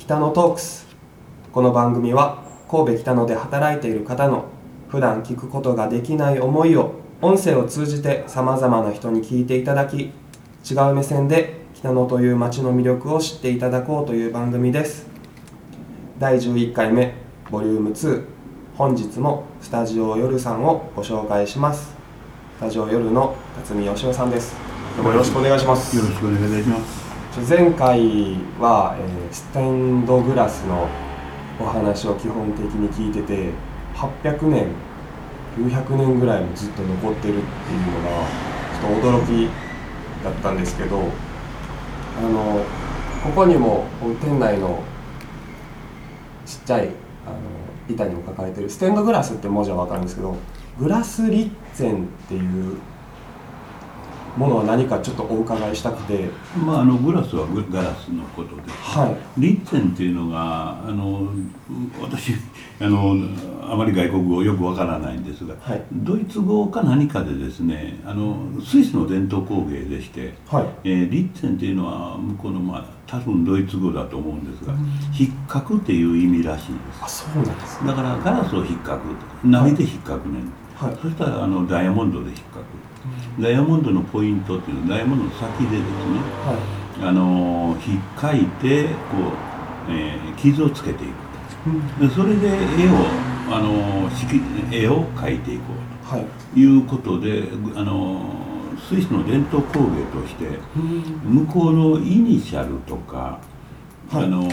[0.00, 0.86] 北野トークス。
[1.52, 4.46] この番組は神戸北野で働いている方の
[4.88, 10.10] 普段聞くことができない思いを音声を通じてさまざまな人に聞いていただき
[10.68, 15.06] 違う目線で北野という街の魅力を知っていただこうという番組です。
[16.18, 17.12] 第11回目
[17.50, 18.24] ボリューム2
[18.76, 21.94] 本日もスタジオ夜さんをご紹介します。
[22.56, 24.56] スタジオ夜の辰巳義雄さんです。
[24.96, 25.94] どうもよろしくお願いします。
[25.94, 27.09] よろしくお願いいたします。
[27.38, 28.00] 前回
[28.58, 30.88] は、えーステンドグラスの
[31.60, 33.50] お話を基本的に聞いてて
[33.94, 34.66] 800年
[35.56, 38.26] 900年ぐらいもずっと残ってるっていうのが
[38.80, 39.48] ちょっと驚き
[40.24, 42.64] だったんですけどあの
[43.22, 43.84] ここにも
[44.20, 44.82] 店内の
[46.44, 46.88] ちっちゃい
[47.24, 47.36] あの
[47.88, 50.34] 板にも書かれてるステンドグラスって文字は分かるんですけど
[50.80, 52.78] グラスリッツェンっていう
[54.36, 56.28] ものは何かちょっとお伺いしたくて。
[56.64, 58.62] まああのグラスはグガラスのことで。
[58.70, 58.98] す。
[58.98, 59.16] はい。
[59.40, 61.28] リッツェンっていうのがあの
[62.00, 62.32] 私
[62.80, 63.16] あの
[63.62, 65.82] あまり外国語よくわからないんですが、はい。
[65.92, 70.68] ドイツ語か何かでですねあのスイスの伝統工芸でして、はい。
[70.84, 74.72] えーリッツェンっていうのは向こうのまあ多分ドイツ語だと思うんですが、
[75.18, 77.02] 引っかくっていう意味らしいです。
[77.02, 77.88] あそうなんですね。
[77.88, 79.02] だからガラスを引っかく。
[79.44, 80.59] 何で引っかくねん、はい
[81.02, 83.42] そしたらあのダイヤモンドで引っかく。
[83.42, 85.84] ダイヤモンドのポイントっていうのはダイヤモンドの先でですね。
[86.44, 86.56] は
[87.02, 88.92] あの引っかいてこ
[89.88, 91.12] う、えー傷をつけていく
[91.98, 92.06] と。
[92.06, 94.40] でそれで絵をあの色
[94.72, 97.44] 絵を描いていこいはい、うということで
[97.76, 98.24] あの
[98.88, 100.58] スイスの伝統工芸として
[101.24, 103.38] 向こうのイニシャルとか、
[104.10, 104.24] はい。
[104.24, 104.48] あの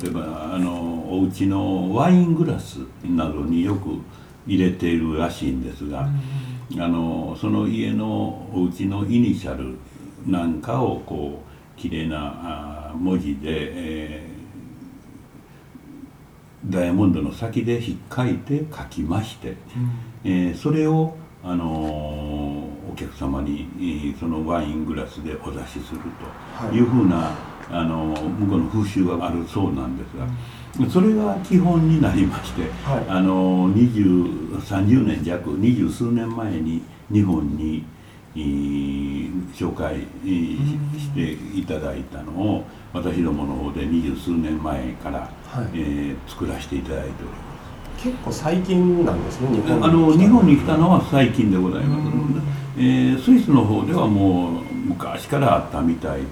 [0.00, 3.98] 例えばあのお家のワイングラスなどによく
[4.46, 6.08] 入れているらしいんですが、
[6.78, 9.76] あのその家のお家のイニシャル
[10.26, 11.42] なんかをこ
[11.76, 14.32] う綺麗なあ文字で、えー
[16.64, 19.56] ダイヤモンドの先で引っかいて書きまして、
[20.24, 26.00] えーそれを、あのーお客様にえーそのワイングラスでお出しする
[26.54, 27.32] はいというふうな、
[27.68, 30.24] あのー向こうの風習があるそうなんですが、
[30.90, 33.04] それが基本になりまして、はい。
[33.08, 37.84] あのー20 30年弱二十数年前に日本に、
[38.34, 45.66] えー紹介、えーしていただいたのを私どもの方で二十数年前から、はい。
[45.74, 47.36] えー作らせていただいておりま
[47.98, 48.02] す。
[48.02, 52.10] 結構最近なんですね日本にあの来た日本に来たのは最近でございます、
[52.76, 56.26] えースイスの方ではもう昔からあったみたいで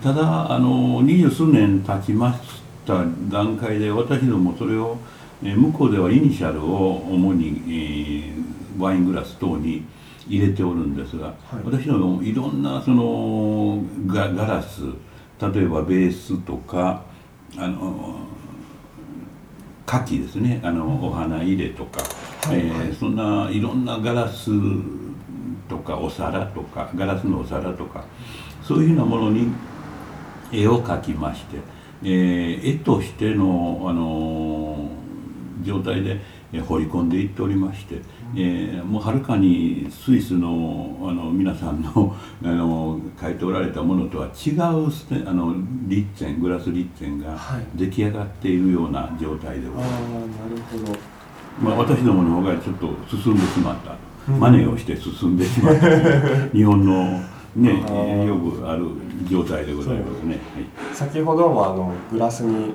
[0.00, 4.98] ただあの二十数年経ちました段階で私どもそれを、
[5.42, 8.42] えー向こうではイニシャルを主に、えー
[8.78, 9.84] ワイングラス等に
[10.26, 14.82] 入れておるんですが、私どもいろんなそのガガラス
[15.38, 17.02] 例えばベースとか
[17.58, 18.20] あの
[19.86, 20.60] 牡蠣ですね。
[20.64, 22.00] あのお花入れとか、
[22.48, 22.60] はい。
[22.60, 24.50] えーそんないろんなガラス
[25.68, 28.04] とかお皿とかガラスのお皿とか
[28.62, 29.48] そういうようなものに
[30.50, 31.58] 絵を描きまして、
[32.04, 35.02] えー絵としての、あのー
[35.64, 36.18] 状態で
[36.52, 38.02] えー彫り込んでいっておりまして、
[38.36, 44.50] えーもうはるかにスイスのあの皆さんの あの描いておられたものとは違
[44.86, 45.54] うステあの
[45.86, 47.64] リッツェングラスリッツェンがはい。
[47.76, 50.00] 出来上がっているような状態でございます。
[50.02, 50.98] なるほど。
[51.62, 53.94] まあ、私どもの方がちょっと進んでしまった、
[54.32, 54.40] うん。
[54.40, 55.86] 真似をして進んでしまった
[56.56, 57.20] 日本の
[57.54, 58.86] ね、よくある
[59.28, 60.38] 状態でございますね。
[60.92, 62.72] 先ほどもあのグラスに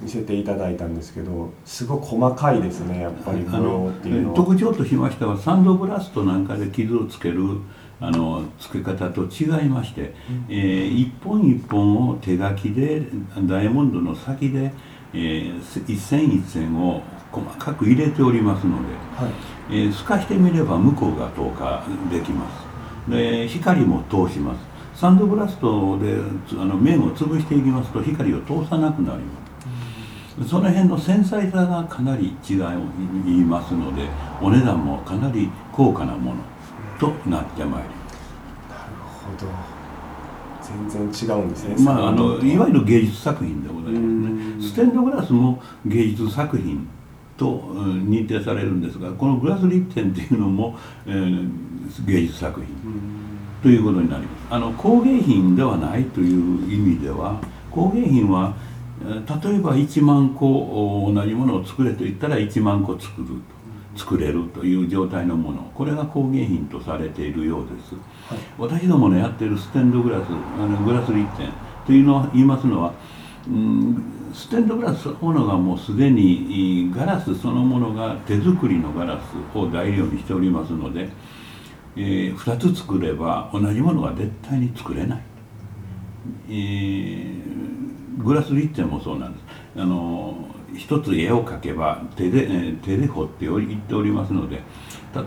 [0.00, 4.34] 見せていただいたんですけどすごい細かいですねやっぱり模様あのっていうのは。
[4.36, 7.58] 特徴としましてはサンドブラストなんかで傷をつける
[8.00, 10.14] あのつけ方と違いまして、
[10.48, 13.02] えー一本一本を手書きで
[13.42, 14.72] ダイヤモンドの先で、
[15.12, 18.94] えー一線一線を細かく入れておりますので。
[19.16, 19.32] はい。
[19.70, 22.69] えー透かしてみれば向こうが透過できます
[23.08, 24.70] で光も通します。
[24.94, 26.16] サンドブラストで
[26.46, 30.48] つあの面を潰していきますと光を通さなくなります。
[30.48, 32.58] その辺の繊細さがかなり違い
[33.44, 34.08] ますので
[34.40, 36.40] お値段もかなり高価なもの
[36.98, 38.30] となってまいります。
[38.68, 39.80] なるほど。
[40.88, 44.72] 全然違うんですねまあ、あのいわゆる芸術作品でございうんますね。
[44.72, 46.86] ステンドグラスも芸術作品
[47.40, 51.50] とうん認定されるんですがこのグラスリッテンっていうのも、えー
[52.06, 52.68] 芸術作品。
[52.84, 53.02] うん。
[53.62, 54.46] ということになります。
[54.50, 57.40] あの工芸品ではないという意味では
[57.70, 58.54] 工芸品は
[59.02, 63.28] えー例えば1万個お同じものを作れと言ったら1万個作る
[63.96, 65.62] と作れるという状態のもの。
[65.74, 67.94] これが工芸品とされているようです。
[68.28, 68.38] はい。
[68.58, 71.48] 私どものやっているステンドグラスあのグラスリッテン
[71.86, 72.92] というのは言いますのは
[73.48, 81.08] うん、ステンドグラスそのものがもうすでにガラスそのものが手作りのガラスを材料にしておりますので、
[81.96, 85.22] えー、2つ作れば同じものは絶対に作れない、
[86.48, 89.44] えー、グラス立点もそうなんです。
[89.76, 94.62] あの一つ絵を描けば手で、えー、手で彫っており言っておりますので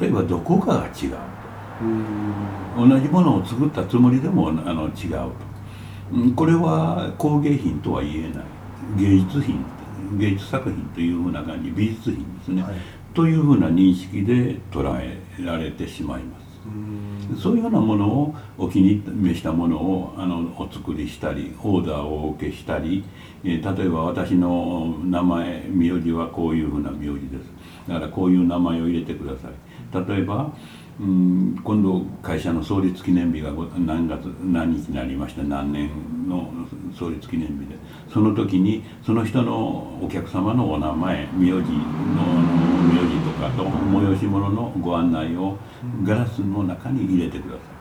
[0.00, 1.16] 例えばどこかが違う
[2.76, 5.52] 同じものを作ったつもりでもあの違うと。
[6.36, 8.44] これは工芸品とは言えない
[8.98, 9.64] 芸術品
[10.18, 12.72] 芸術作品というふうな感じ美術品ですね、はい、
[13.14, 16.42] というふうな認識で捉えられてしまいます。
[17.42, 23.04] そういうようなものをお気に召したものをあのお作りしたりオーダーをお受けしたり、
[23.42, 27.62] えー、例えば私の名前名字はこういうふうな名字です。
[27.88, 29.50] だからこういう名前を入れてください
[29.92, 30.52] 例えば
[31.00, 35.90] うん今度会社の創立記念日が何月何日になりました何年
[36.28, 36.52] の
[36.96, 37.76] 創立記念日で
[38.12, 45.56] その時にその人のお客様のお名前名字の名字とかと催し物のご案内を
[46.04, 47.71] ガラスの中に入れてください。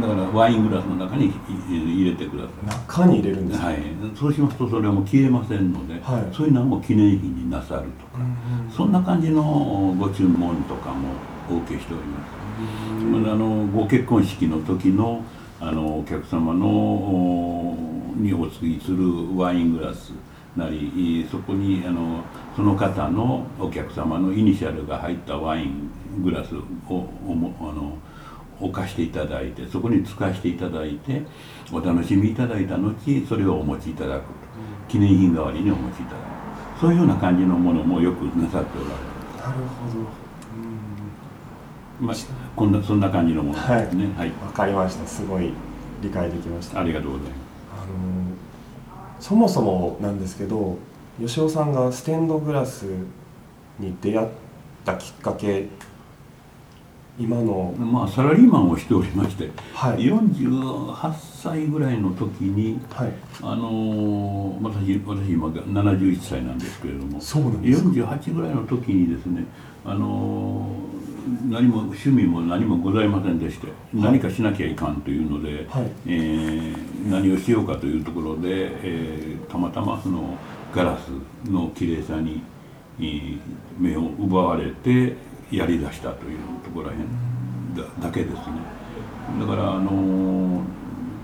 [0.00, 1.32] だからワイングラスの中に
[1.68, 2.66] 入れてください。
[2.66, 3.78] 中に入れるんですか、はい、
[4.18, 8.24] そうしますとそれはもう消えませんので、はい、そういうのはもう記念品になさるとか、
[8.74, 11.10] そんな感じのご注文とかも
[11.50, 12.36] お受けしております。
[13.30, 15.22] あのご結婚式の時の
[15.60, 17.76] あのお客様の
[18.16, 20.12] にお継ぎするワイングラス
[20.56, 22.24] なりそこにあの
[22.54, 25.90] その方のお客様のイニシャルが入ったワイン
[26.22, 27.98] グラスをおもあの
[28.60, 31.22] 置かしていただいてそこに使わせていただいて
[31.72, 32.94] お楽しみいただいた後
[33.28, 34.22] それをお持ちいただく
[34.88, 38.98] 記念品代わりにお持ちいただくそういうような感じのものもよくなさっておられま
[39.38, 39.48] す。
[39.48, 40.26] なるほど。
[41.98, 42.16] まあ、
[42.54, 43.58] こんなそんな感じのもの。
[43.58, 45.06] ですねはい、わ、かりました。
[45.06, 45.52] すごい
[46.02, 46.80] 理解できました。
[46.80, 47.38] ありがとうございます。
[47.72, 47.86] あの
[49.18, 50.76] そもそもなんですけど
[51.18, 52.84] 吉尾さんがステンドグラス
[53.78, 54.28] に出会っ
[54.84, 55.68] たきっかけ
[57.18, 57.74] 今の。
[57.78, 67.82] まあサラリーマンをしておりまして、はい、48歳ぐらいの時に、はい、あの私私今71歳なんですけれどもそうなんです。
[67.82, 69.44] 48ぐらいの時にですね
[69.84, 70.68] あの
[71.48, 80.36] 何も趣味も何もございませんでして、何かしなきゃいかんというので、はい、えー、何をしようかというところで、えー、たまたまその
[80.74, 82.42] ガラスの綺麗さに、
[82.98, 83.40] えー、
[83.78, 85.16] 目を奪われて
[85.50, 88.42] やりだしたというところらへんだだけですね。
[89.40, 90.62] だからあの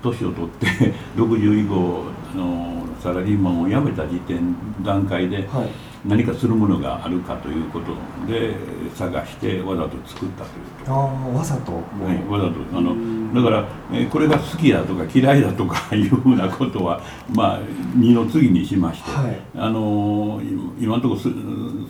[0.02, 0.66] 年を取って
[1.16, 2.04] 60以降
[2.34, 7.94] あのサラリーマンを辞めた時点段階で、はい何かするものがあるかということ
[8.26, 8.54] で
[8.94, 11.80] 探してわざと作ったというああわざと、は
[12.12, 17.00] い、わざとあのだから、えこれが好きだとか嫌いだとか いうふうなことは
[17.32, 17.60] まあ
[17.94, 20.40] 二の次にしまして、はい、あの
[20.78, 21.28] 今のところす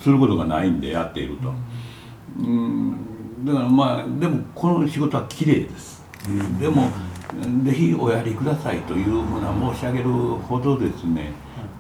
[0.01, 1.53] することがないんでやっていると。
[2.39, 2.97] うん
[3.45, 6.03] だからまあでもこの仕事は綺麗です。
[6.61, 6.89] でも
[7.65, 11.33] ぜひおやりくださいというふうな申し上げるほどですね、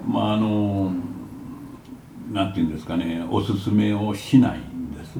[0.07, 0.93] まああの
[2.33, 5.15] なんていうんですかねおすすめをしないんです。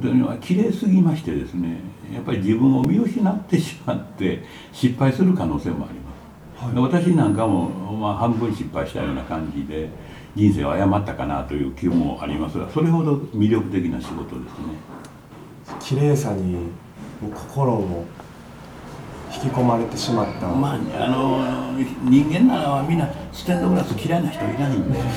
[0.00, 1.80] というのは綺麗すぎましてですね
[2.14, 6.64] やっぱり自分を見失ってしまって失敗する可能性もあります。
[6.64, 9.90] はい、私なんかも、まあ、半分失敗したような感じで
[10.36, 14.76] 人生を誤ったかなという気もありますがそれほど魅力的な仕事ですね。
[15.80, 18.04] 綺麗さにもう心も
[19.34, 20.46] 引き込まれてしまった。
[20.46, 21.72] まああの
[22.04, 24.98] 人間ならみんなステンドグラス嫌いな人いないんで。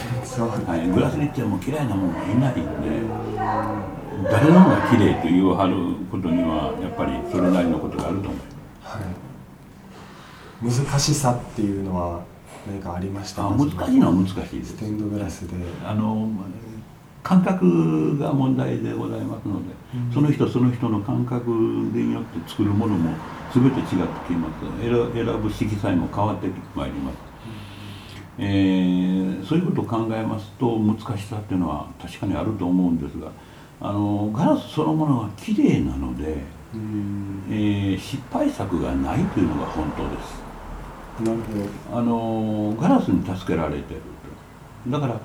[0.66, 3.40] はい、グラスにっても嫌いなものはいないんで。
[4.24, 5.76] 誰の方が綺麗と言わはる
[6.12, 8.36] ことにはやっぱりそれなりのことがあると思い
[10.64, 12.22] ます、はい、難しさっていうのは
[12.70, 13.44] 何かありました？
[13.44, 14.74] か難しいのは難しいです。
[14.74, 15.56] ステンドグラスで。
[15.86, 16.30] あの
[17.22, 23.14] 感覚が問題でございますので、うん、その人その人の感覚によって作るものも
[23.54, 23.94] 全て違って
[24.28, 24.82] きます。
[25.14, 27.16] 選ぶ色彩も変わってまいります、
[28.40, 33.32] うん、えー、そういうことを考えますと難しさっていうのは確かにあると思うんですが
[33.82, 36.38] あのガラスそのものは綺麗なので、
[36.74, 40.49] うん、えー、失敗作がないというのが本当です
[41.22, 44.02] なるほどあのガラスに助けられてる
[44.88, 45.20] だから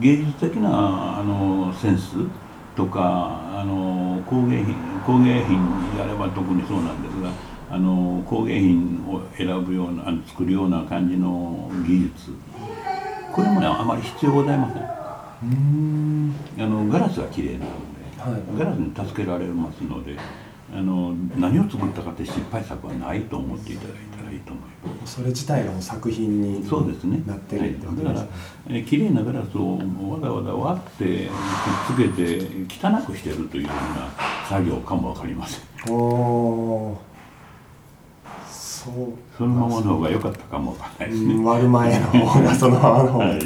[0.00, 2.14] 芸術的なあのセンス
[2.76, 7.30] とかあの工芸品工芸品であれば特にそうなんですが
[7.70, 12.32] あの工芸品を選ぶような作るような感じの技術。
[13.32, 14.82] これもねあまり必要ございません。
[15.42, 16.34] うん。
[16.58, 20.16] あのガラスが綺麗なので、はい、ガラスに助けられますので
[20.74, 24.64] あの何を作ったかって失敗作はないと思っていただいたらいいと思い
[25.00, 25.16] ます。
[25.16, 27.22] それ自体がもう作品にそうですね。
[27.26, 28.12] なってるってわけですね。
[28.12, 28.14] はい。
[28.14, 28.26] だか
[28.68, 34.10] ら、えー、綺麗なガラスをわざわざ割ってくっつけて汚くしてるというような
[34.48, 35.94] 作業かも分かりません。
[35.94, 36.96] おー。
[38.50, 38.94] そう。
[39.36, 43.40] そのままの方が良かったかもわかんないですね、うん割る前の方がそのままの方が、はい。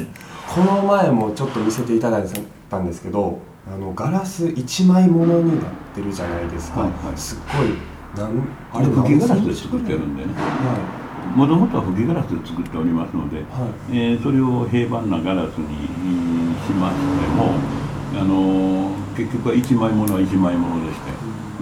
[0.47, 2.23] この前もちょっと見せていただい
[2.69, 3.39] たんですけど
[3.71, 7.17] あのガラス一枚ものになってるじゃないですか、はいはい。
[7.17, 10.33] すっごいなんあれ吹きガラスで作ってるんでね。
[10.33, 13.97] はもともとは吹きガラスで作っておりますので、いはい。
[13.97, 15.87] えーそれを平板なガラスに
[16.65, 17.53] しましても、
[18.19, 21.11] あのー結局は1枚ものは1枚ものでして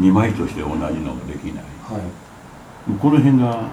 [0.01, 1.63] 2枚として同じのができない。
[1.63, 2.99] はい。
[2.99, 3.69] この辺が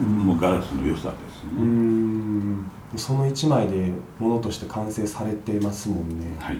[0.00, 2.70] もうガラスの良さですね、ん。
[2.96, 6.58] その一枚でものとして完成されてますもんね、はい。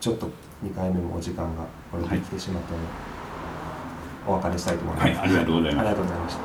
[0.00, 0.26] ちょっと
[0.64, 2.84] 2回目もお時間がこれで来てしまったので、
[4.26, 5.86] お別れしたいと思います、はいありがとうございます。
[5.86, 6.40] ありがとうございました